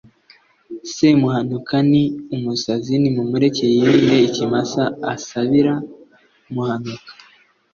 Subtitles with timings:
[0.93, 2.03] semuhanuka ni
[2.35, 4.83] umusazi, nimumureke yirire ikimasa!
[5.13, 5.73] asabira
[6.53, 7.11] muhanuka